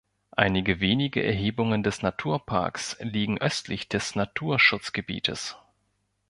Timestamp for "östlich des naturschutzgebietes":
3.37-5.57